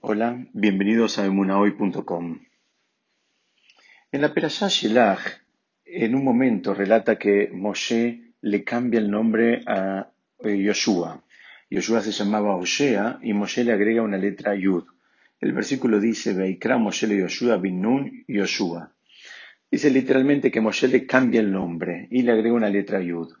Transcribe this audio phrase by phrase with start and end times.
[0.00, 2.38] Hola, bienvenidos a emunahoy.com.
[4.12, 5.42] En la Perashá Shelach,
[5.84, 10.08] en un momento relata que Moshe le cambia el nombre a
[10.44, 11.24] eh, Yoshua.
[11.68, 14.84] Yoshua se llamaba Oshea y Moshe le agrega una letra Yud.
[15.40, 18.94] El versículo dice, Veikra Moshe le Yoshua bin Yoshua.
[19.68, 23.32] Dice literalmente que Moshe le cambia el nombre y le agrega una letra Yud.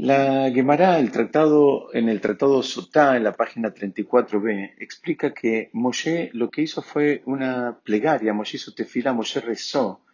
[0.00, 6.30] La Gemara, el tratado, en el tratado Sotá, en la página 34b, explica que Moshe
[6.34, 10.04] lo que hizo fue una plegaria, Moshe hizo tefila, Moshe rezó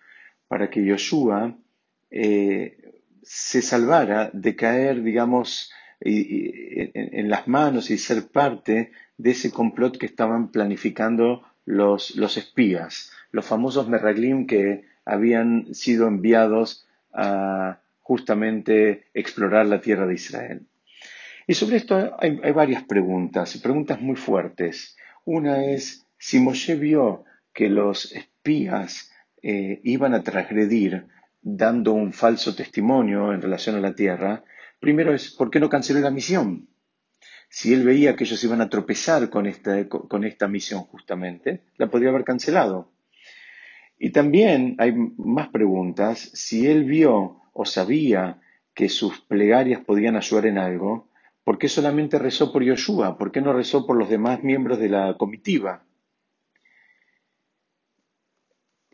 [0.49, 1.59] para que Yoshua
[2.11, 9.99] eh, se salvara de caer, digamos, en, las manos y ser parte de ese complot
[9.99, 19.07] que estaban planificando los, los espías, los famosos Merraglim que habían sido enviados a justamente
[19.15, 20.67] explorar la tierra de Israel.
[21.47, 24.97] Y sobre esto hay, varias preguntas, preguntas muy fuertes.
[25.25, 29.11] Una es, si Moshe vio que los espías
[29.43, 31.07] eh, iban a transgredir
[31.41, 34.45] dando un falso testimonio en relación a la tierra,
[34.81, 36.69] primero es, ¿por qué no canceló la misión?
[37.49, 41.89] Si él veía que ellos iban a tropezar con esta, con esta misión justamente, la
[41.89, 42.93] podría haber cancelado.
[43.99, 46.19] Y también hay más preguntas.
[46.35, 48.43] Si él vio o sabía
[48.75, 51.09] que sus plegarias podían ayudar en algo,
[51.45, 53.17] ¿por qué solamente rezó por Yoshua?
[53.17, 55.85] ¿Por qué no rezó por los demás miembros de la comitiva?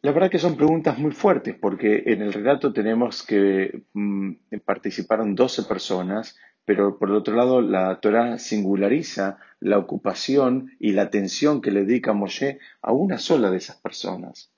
[0.02, 4.32] La verdad que son preguntas muy fuertes porque en el relato tenemos que mm,
[4.64, 11.60] participaron 12 personas, pero por otro lado la Torah singulariza la ocupación y la atención
[11.60, 14.52] que le dedica Moshe a una sola de esas personas.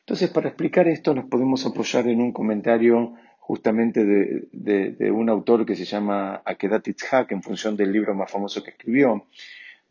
[0.00, 5.74] Entonces, para explicar esto nos podemos apoyar en un comentario justamente de, un autor que
[5.74, 9.26] se llama Akedat Itzhak, en función del libro más famoso que escribió,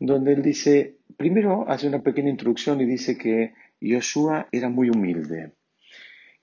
[0.00, 5.52] donde él dice, primero hace una pequeña introducción y dice que Yoshua era muy humilde.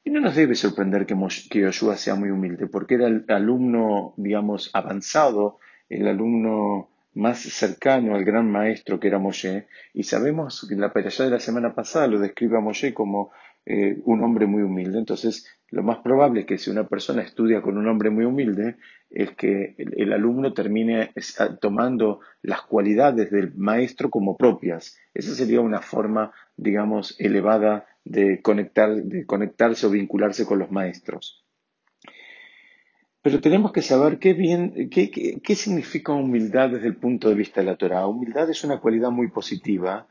[0.03, 1.15] Y no nos debe sorprender que,
[1.49, 5.57] que Yoshua sea muy humilde, porque era el alumno, digamos, avanzado,
[5.89, 9.65] el alumno más cercano al gran maestro que era Moshe,
[9.95, 13.31] y sabemos que en la peralla de la semana pasada lo describe a Moshe como
[13.65, 14.97] eh, un hombre muy humilde.
[14.97, 18.77] Entonces, lo más probable es que si una persona estudia con un hombre muy humilde,
[19.09, 21.11] es que el, alumno termine
[21.61, 24.97] tomando las cualidades del maestro como propias.
[25.13, 31.45] Esa sería una forma, digamos, elevada de, conectar, de conectarse o vincularse con los maestros.
[33.21, 35.11] Pero tenemos que saber qué, bien, qué,
[35.43, 38.07] qué significa humildad desde el punto de vista de la Torah.
[38.07, 40.07] Humildad es una cualidad muy positiva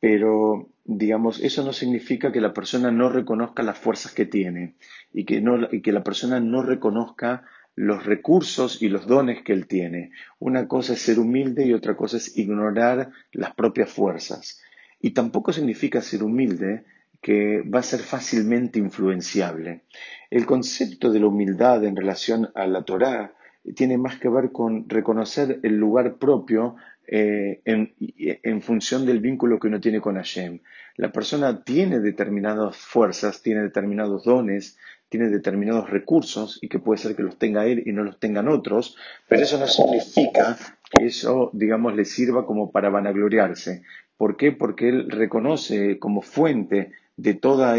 [0.00, 4.76] pero digamos, eso no significa que la persona no reconozca las fuerzas que tiene
[5.12, 5.44] y que,
[5.82, 7.44] que la persona no reconozca
[7.74, 10.12] los recursos y los dones que él tiene.
[10.38, 14.62] Una cosa es ser humilde y otra cosa es ignorar las propias fuerzas.
[14.98, 16.84] Y tampoco significa ser humilde
[17.20, 19.82] que va a ser fácilmente influenciable.
[20.30, 23.34] El concepto de la humildad en relación a la Torá
[23.76, 26.76] tiene más que ver con reconocer el lugar propio
[27.10, 30.60] eh, en, función del vínculo que uno tiene con Hashem.
[30.96, 34.76] La persona tiene determinadas fuerzas, tiene determinados dones,
[35.08, 38.46] tiene determinados recursos y que puede ser que los tenga él y no los tengan
[38.46, 40.58] otros, pero eso no significa
[40.90, 43.84] que eso, digamos, le sirva como para vanagloriarse.
[44.18, 44.52] ¿Por qué?
[44.52, 47.76] Porque él reconoce como fuente de todos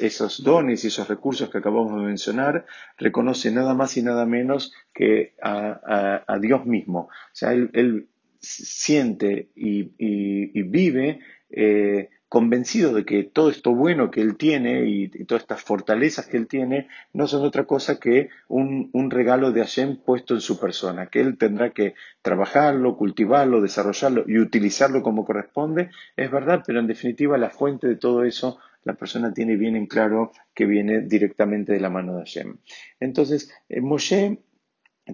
[0.00, 2.66] esos dones y esos recursos que acabamos de mencionar,
[2.96, 7.02] reconoce nada más y nada menos que a, Dios mismo.
[7.02, 8.08] O sea, él,
[8.40, 15.42] siente y, vive eh, convencido de que todo esto bueno que él tiene y, todas
[15.42, 20.34] estas fortalezas que él tiene no son otra cosa que un, regalo de Hashem puesto
[20.34, 26.30] en su persona, que él tendrá que trabajarlo, cultivarlo, desarrollarlo y utilizarlo como corresponde, es
[26.30, 30.32] verdad, pero en definitiva la fuente de todo eso la persona tiene bien en claro
[30.54, 32.56] que viene directamente de la mano de Hashem.
[33.00, 34.38] Entonces, eh, Moshe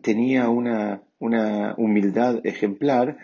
[0.03, 3.19] tenía una, una humildad ejemplar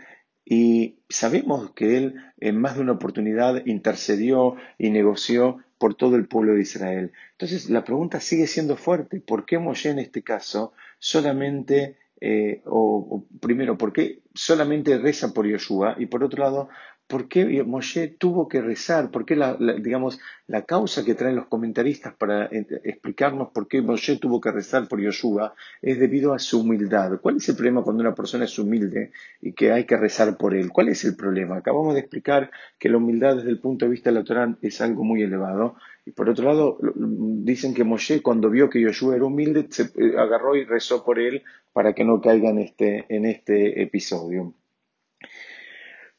[0.44, 6.27] y sabemos que él en más de una oportunidad intercedió y negoció por todo el
[6.27, 7.12] pueblo de Israel.
[7.33, 9.21] Entonces la pregunta sigue siendo fuerte.
[9.21, 15.47] ¿Por qué Moshe en este caso solamente, eh, o, primero, por qué solamente reza por
[15.47, 15.97] Yoshua?
[15.98, 16.68] Y por otro lado,
[17.10, 19.10] ¿Por qué Moshe tuvo que rezar?
[19.10, 23.83] ¿Por qué la, digamos, la causa que traen los comentaristas para eh, explicarnos por qué
[23.83, 27.18] Moshe tuvo que rezar por Yoshua es debido a su humildad?
[27.21, 29.10] ¿Cuál es el problema cuando una persona es humilde
[29.41, 30.71] y que hay que rezar por él?
[30.71, 31.57] ¿Cuál es el problema?
[31.57, 35.21] Acabamos de explicar que la humildad desde el punto de vista lateral es algo muy
[35.22, 35.74] elevado.
[36.07, 40.15] Y por otro lado, dicen que Moshe cuando vio que Yoshua era humilde, se eh,
[40.16, 41.42] agarró y rezó por él
[41.72, 44.54] para que no caiga en este, en este episodio.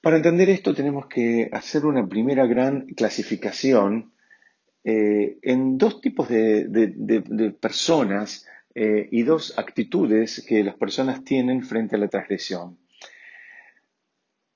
[0.01, 4.11] Para entender esto tenemos que hacer una primera gran clasificación
[4.83, 11.95] eh, en dos tipos de, personas eh, y dos actitudes que las personas tienen frente
[11.95, 12.79] a la transgresión.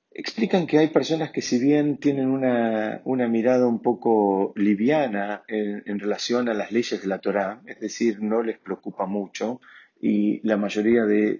[0.09, 6.49] Explican que hay personas que si bien tienen una, mirada un poco liviana en, relación
[6.49, 9.59] a las leyes de la Torá, es decir, no les preocupa mucho
[10.01, 11.37] y la mayoría de,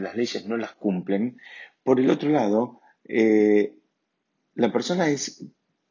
[0.00, 1.36] las leyes no las cumplen,
[1.82, 3.74] por el otro lado, eh,
[4.54, 5.44] la persona es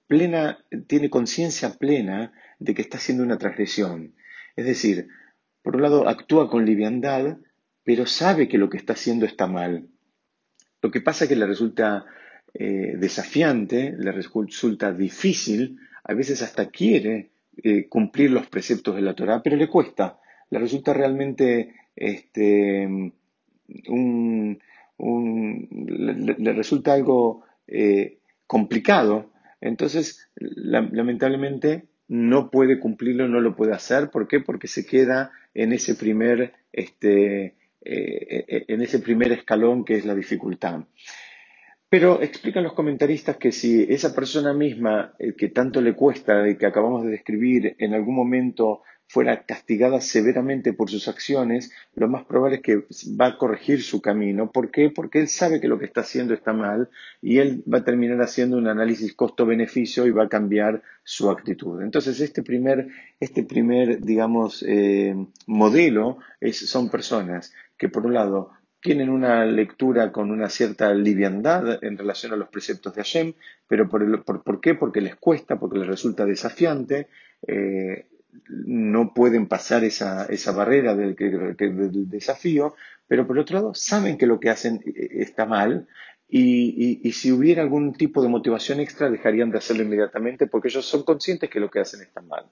[0.08, 4.14] plena, tiene conciencia plena de que está haciendo una transgresión.
[4.56, 5.08] Es decir,
[5.62, 7.38] por un lado actúa con liviandad,
[7.84, 9.88] pero sabe que lo que está haciendo está mal.
[10.82, 12.06] Lo que pasa es que le resulta
[12.54, 17.32] eh, desafiante, le resulta difícil, a veces hasta quiere
[17.64, 20.20] eh, cumplir los preceptos de la Torah, pero le cuesta,
[20.50, 22.88] le resulta realmente este,
[23.88, 24.60] un,
[25.02, 29.32] le, resulta algo eh, complicado.
[29.60, 34.10] Entonces, lamentablemente, no puede cumplirlo, no lo puede hacer.
[34.10, 34.40] ¿Por qué?
[34.40, 40.82] Porque se queda en ese primer, este, en ese primer escalón que es la dificultad.
[41.92, 46.56] Pero explican los comentaristas que si esa persona misma, eh, que tanto le cuesta, y
[46.56, 52.24] que acabamos de describir, en algún momento fuera castigada severamente por sus acciones, lo más
[52.24, 52.78] probable es que
[53.20, 54.50] va a corregir su camino.
[54.50, 54.90] ¿Por qué?
[54.90, 56.90] Porque él sabe que lo que está haciendo está mal
[57.22, 61.82] y él va a terminar haciendo un análisis costo-beneficio y va a cambiar su actitud.
[61.82, 62.88] Entonces, este primer,
[63.20, 65.14] este primer digamos, eh,
[65.46, 66.20] modelo
[66.54, 72.32] son personas que, por un lado, tienen una lectura con una cierta liviandad en relación
[72.32, 73.34] a los preceptos de Hashem,
[73.68, 74.74] pero por, qué?
[74.74, 77.10] Porque les cuesta, porque les resulta desafiante,
[77.46, 78.06] eh,
[78.50, 81.16] no pueden pasar esa, barrera del,
[82.10, 82.76] desafío,
[83.08, 85.88] pero por otro lado saben que lo que hacen eh, está mal
[86.34, 90.86] y, y, si hubiera algún tipo de motivación extra dejarían de hacerlo inmediatamente porque ellos
[90.86, 92.46] son conscientes que lo que hacen está mal.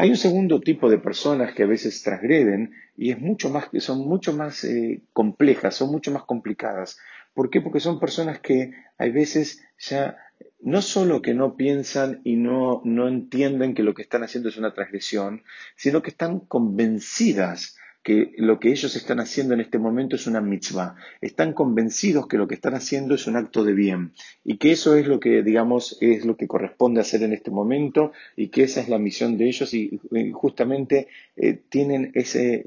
[0.00, 4.06] Hay un segundo tipo de personas que a veces transgreden y es mucho más, son
[4.06, 6.98] mucho más eh, complejas, son mucho más complicadas.
[7.34, 7.60] ¿Por qué?
[7.60, 10.16] Porque son personas que a veces ya
[10.60, 14.56] no solo que no piensan y no, no entienden que lo que están haciendo es
[14.56, 15.42] una transgresión,
[15.76, 20.40] sino que están convencidas que lo que ellos están haciendo en este momento es una
[20.40, 20.96] mitzvah.
[21.20, 24.12] Están convencidos que lo que están haciendo es un acto de bien
[24.44, 28.12] y que eso es lo que, digamos, es lo que corresponde hacer en este momento
[28.34, 30.00] y que esa es la misión de ellos y,
[30.32, 32.64] justamente eh, tienen ese,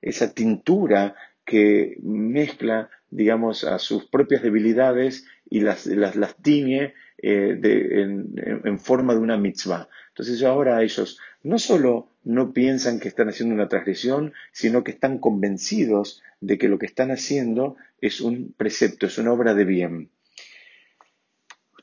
[0.00, 8.78] esa tintura que mezcla, digamos, a sus propias debilidades y las, las, tiñe eh, en,
[8.78, 9.88] forma de una mitzvah.
[10.08, 15.18] Entonces ahora ellos no solo no piensan que están haciendo una transgresión, sino que están
[15.18, 20.10] convencidos de que lo que están haciendo es un precepto, es una obra de bien.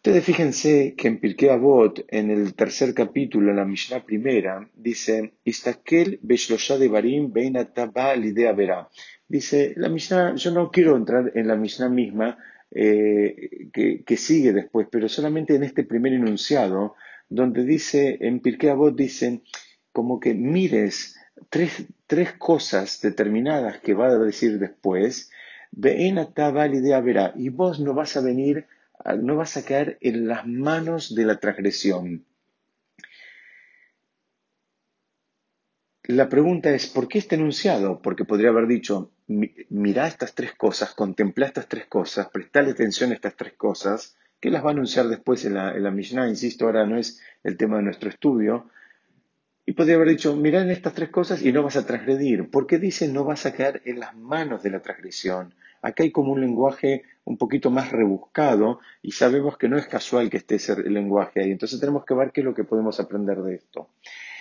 [0.04, 5.34] Ustedes fíjense que en Pirkei Avot, en el tercer capítulo, en la Mishnah primera, dice,
[5.44, 7.32] Istakel de Barim.
[9.28, 12.40] Dice, la Mishnah, yo no quiero entrar en la Mishnah misma,
[12.74, 16.96] eh, que, sigue después, pero solamente en este primer enunciado,
[17.30, 19.42] donde dice, en Pirkei Avot dice,
[19.92, 21.18] como que mires
[21.50, 25.32] tres, tres cosas determinadas que va a decir después,
[25.72, 28.68] verá, y vos no vas a venir,
[29.22, 32.26] no vas a caer en las manos de la transgresión.
[36.04, 38.02] La pregunta es, ¿por qué este enunciado?
[38.02, 39.12] Porque podría haber dicho,
[39.70, 44.50] mira estas tres cosas, contempla estas tres cosas, prestale atención a estas tres cosas, que
[44.50, 47.78] las va a anunciar después en la, en Mishnah, insisto, ahora no es el tema
[47.78, 48.70] de nuestro estudio,
[49.66, 52.50] y podría haber dicho, mirad en estas tres cosas y no vas a transgredir.
[52.50, 55.54] ¿Por qué dice no vas a caer en las manos de la transgresión?
[55.82, 60.30] Acá hay como un lenguaje un poquito más rebuscado y sabemos que no es casual
[60.30, 61.52] que esté ese lenguaje ahí.
[61.52, 63.90] Entonces tenemos que ver qué es lo que podemos aprender de esto.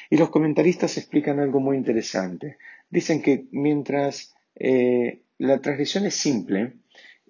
[0.08, 2.56] Y los comentaristas explican algo muy interesante.
[2.88, 6.74] Dicen que mientras eh, la transgresión es simple,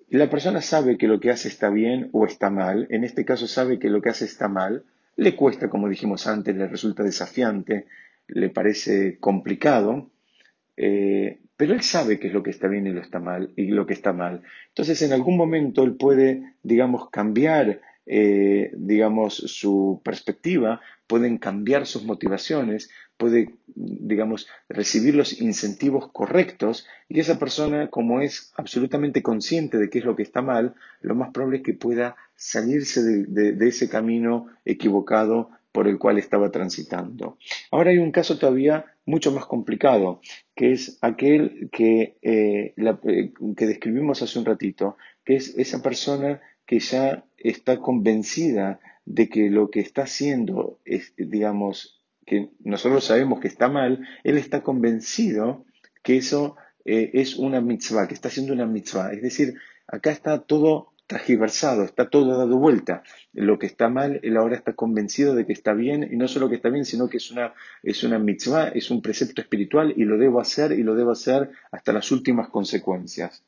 [0.09, 3.47] la persona sabe que lo que hace está bien o está mal, en este caso
[3.47, 4.85] sabe que lo que hace está mal,
[5.17, 7.87] le cuesta, como dijimos antes, le resulta desafiante,
[8.27, 10.11] le parece complicado,
[10.77, 13.67] eh, pero él sabe qué es lo que está bien y lo está mal y
[13.67, 14.43] lo que está mal.
[14.69, 22.05] Entonces, en algún momento él puede, digamos, cambiar, eh, digamos, su perspectiva, pueden cambiar sus
[22.05, 29.91] motivaciones, puede, digamos, recibir los incentivos correctos y esa persona, como es absolutamente consciente de
[29.91, 33.91] qué es lo que está mal, lo más probable es que pueda salirse de, ese
[33.91, 37.37] camino equivocado por el cual estaba transitando.
[37.71, 40.23] Ahora hay un caso todavía mucho más complicado,
[40.57, 46.41] que es aquel que, eh, eh, que describimos hace un ratito, que es esa persona
[46.65, 52.00] que ya está convencida de que lo que está haciendo es, digamos,
[52.31, 55.65] que nosotros sabemos que está mal, él está convencido
[56.05, 59.13] que eso eh, es una mitzvah, que está haciendo una mitzvah.
[59.13, 59.55] Es decir,
[59.89, 63.03] acá está todo transgiversado, está todo dado vuelta.
[63.33, 66.49] Lo que está mal, él ahora está convencido de que está bien, y no solo
[66.49, 70.05] que está bien, sino que es una, es una mitzvah, es un precepto espiritual, y
[70.05, 73.43] lo debo hacer, y lo debo hacer hasta las últimas consecuencias.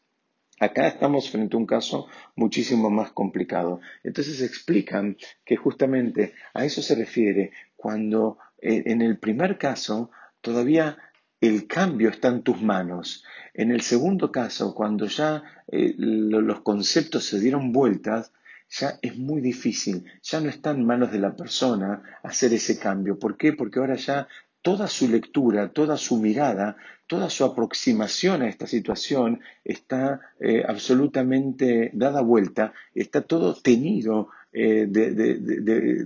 [0.59, 3.81] Acá estamos frente a un caso muchísimo más complicado.
[4.03, 10.97] Entonces explican que justamente a eso se refiere cuando en el primer caso todavía
[11.42, 13.25] el cambio está en tus manos.
[13.52, 18.33] En el segundo caso, cuando ya eh, los conceptos se dieron vueltas,
[18.71, 23.19] ya es muy difícil, ya no está en manos de la persona hacer ese cambio.
[23.19, 23.52] ¿Por qué?
[23.52, 24.28] Porque ahora ya
[24.62, 26.76] toda su lectura, toda su mirada,
[27.07, 34.87] toda su aproximación a esta situación está eh, absolutamente dada vuelta, está todo tenido, eh,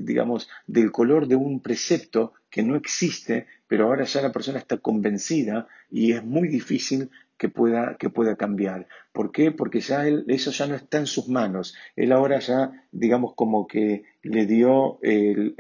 [0.01, 4.79] digamos, del color de un precepto que no existe, pero ahora ya la persona está
[4.79, 8.89] convencida y es muy difícil que pueda, que pueda cambiar.
[9.13, 9.53] ¿Por qué?
[9.53, 11.77] Porque ya él, eso ya no está en sus manos.
[11.95, 15.55] Él ahora ya, digamos, como que le dio, el,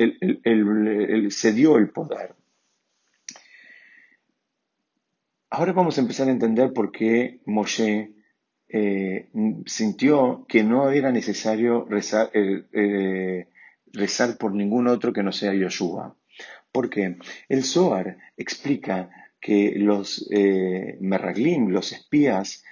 [1.30, 2.34] se dio el poder.
[5.48, 8.14] Ahora vamos a empezar a entender por qué Moshe
[8.68, 9.30] eh,
[9.66, 13.48] sintió que no era necesario rezar, eh,
[13.92, 16.16] rezar, por ningún otro que no sea Yoshua.
[16.72, 17.16] Porque
[17.48, 19.08] el Zohar explica
[19.40, 22.64] que los eh, Merraglim, los espías,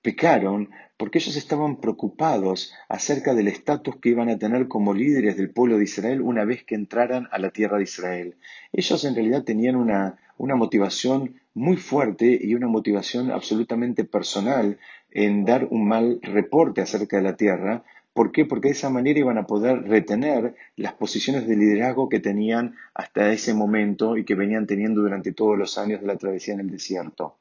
[0.00, 5.50] pecaron porque ellos estaban preocupados acerca del estatus que iban a tener como líderes del
[5.50, 8.36] pueblo de Israel una vez que entraran a la tierra de Israel.
[8.72, 14.78] Ellos en realidad tenían una, una motivación muy fuerte y una motivación absolutamente personal
[15.10, 17.84] en dar un mal reporte acerca de la tierra.
[18.14, 18.44] ¿Por qué?
[18.44, 23.32] Porque de esa manera iban a poder retener las posiciones de liderazgo que tenían hasta
[23.32, 26.70] ese momento y que venían teniendo durante todos los años de la travesía en el
[26.70, 27.38] desierto.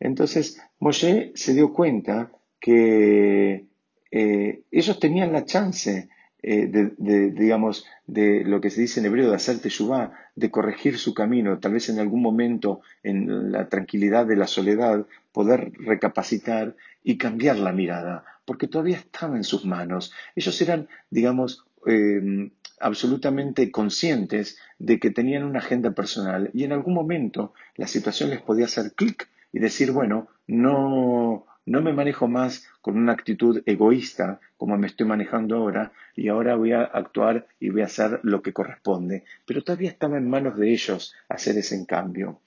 [0.00, 3.66] Entonces, Moshe se dio cuenta que
[4.10, 6.08] eh, ellos tenían la chance
[6.42, 10.98] eh, de, digamos, de lo que se dice en hebreo de hacer teshuvah, de corregir
[10.98, 16.76] su camino, tal vez en algún momento, en la tranquilidad de la soledad, poder recapacitar
[17.02, 20.12] y cambiar la mirada, porque todavía estaba en sus manos.
[20.36, 26.94] Ellos eran, digamos, eh, absolutamente conscientes de que tenían una agenda personal y en algún
[26.94, 32.66] momento la situación les podía hacer clic y decir, bueno, no, no me manejo más
[32.80, 37.68] con una actitud egoísta como me estoy manejando ahora y ahora voy a actuar y
[37.70, 39.24] voy a hacer lo que corresponde.
[39.46, 42.40] Pero todavía estaba en manos de ellos hacer ese cambio.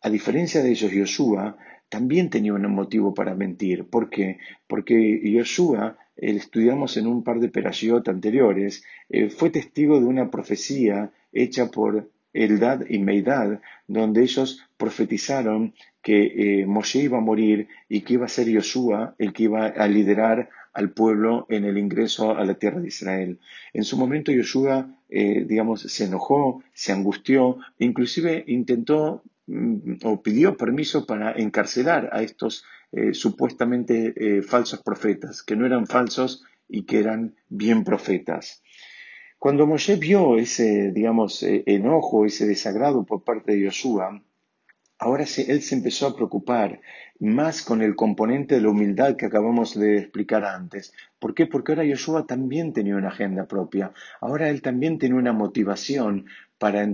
[0.00, 1.56] A diferencia de ellos, Yoshua
[1.88, 3.88] también tenía un motivo para mentir.
[3.88, 4.38] ¿Por qué?
[4.66, 11.12] Porque Yoshua, estudiamos en un par de perashiot anteriores, eh, fue testigo de una profecía
[11.32, 18.00] hecha por Eldad y Meidad, donde ellos profetizaron que eh, Moshe iba a morir y
[18.00, 22.36] que iba a ser Yoshua el que iba a liderar al pueblo en el ingreso
[22.36, 23.38] a la tierra de Israel.
[23.72, 30.56] En su momento Yoshua, eh, digamos, se enojó, se angustió, inclusive intentó mm, o pidió
[30.56, 36.98] permiso para encarcelar a estos eh, supuestamente falsos profetas, que no eran falsos y que
[36.98, 38.62] eran bien profetas.
[39.42, 44.22] Cuando Moshe vio ese, digamos, enojo, ese desagrado por parte de Yoshua,
[45.00, 46.80] Ahora él se empezó a preocupar
[47.18, 50.94] más con el componente de la humildad que acabamos de explicar antes.
[51.18, 51.46] ¿Por qué?
[51.46, 53.90] Porque ahora Yoshua también tenía una agenda propia.
[54.20, 56.86] Ahora él también tenía una motivación para,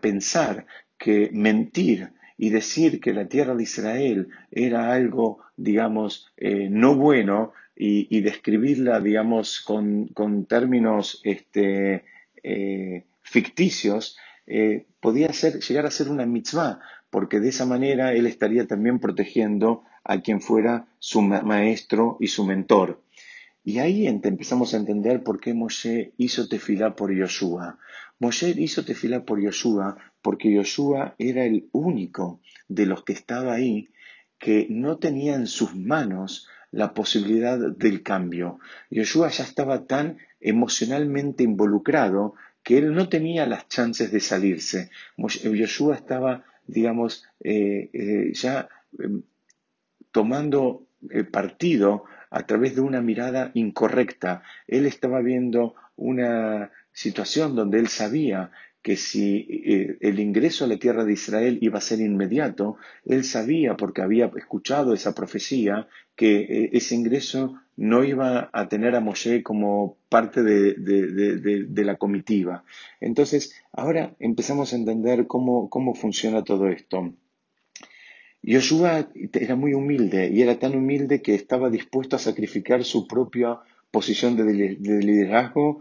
[0.00, 0.66] pensar
[0.96, 7.52] que mentir y decir que la tierra de Israel era algo, digamos, eh, no bueno
[7.76, 12.04] y, describirla, digamos, con, términos este,
[12.42, 14.16] eh, ficticios,
[14.46, 16.80] eh, podía llegar a ser una mitzvah,
[17.10, 22.46] porque de esa manera él estaría también protegiendo a quien fuera su maestro y su
[22.46, 23.02] mentor.
[23.70, 27.78] Y ahí empezamos a entender por qué Moshe hizo tefilá por Yoshua.
[28.18, 33.90] Moshe hizo tefilá por Yoshua porque Yoshua era el único de los que estaba ahí
[34.40, 38.58] que no tenía en sus manos la posibilidad del cambio.
[38.90, 42.34] Yoshua ya estaba tan emocionalmente involucrado
[42.64, 44.90] que él no tenía las chances de salirse.
[45.16, 49.22] Yoshua estaba digamos, eh, eh, ya em,
[50.10, 50.88] tomando
[51.30, 54.42] partido a través de una mirada incorrecta.
[54.66, 58.50] Él estaba viendo una situación donde él sabía
[58.82, 63.24] que si eh, el ingreso a la tierra de Israel iba a ser inmediato, él
[63.24, 69.00] sabía, porque había escuchado esa profecía, que eh, ese ingreso no iba a tener a
[69.00, 72.64] Moshe como parte de, de, la comitiva.
[73.00, 77.14] Entonces, ahora empezamos a entender cómo, cómo funciona todo esto.
[78.42, 83.58] Yoshua era muy humilde y era tan humilde que estaba dispuesto a sacrificar su propia
[83.90, 85.80] posición de, liderazgo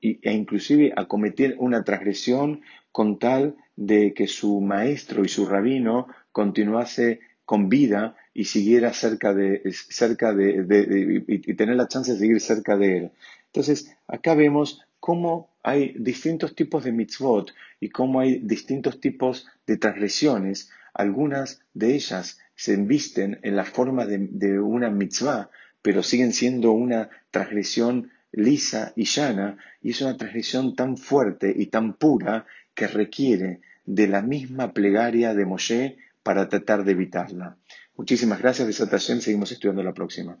[0.00, 6.06] e inclusive a cometer una transgresión con tal de que su maestro y su rabino
[6.32, 12.40] continuase con vida y siguiera cerca de, cerca de, y tener la chance de seguir
[12.40, 13.10] cerca de él.
[13.46, 19.76] Entonces, acá vemos cómo hay distintos tipos de mitzvot y cómo hay distintos tipos de
[19.76, 20.70] transgresiones.
[20.94, 25.50] Algunas de ellas se visten en la forma de, una mitzvah,
[25.82, 31.66] pero siguen siendo una transgresión lisa y llana, y es una transgresión tan fuerte y
[31.66, 37.56] tan pura que requiere de la misma plegaria de Moshe para tratar de evitarla.
[37.96, 39.20] Muchísimas gracias, Desatación.
[39.20, 40.38] Seguimos estudiando la próxima.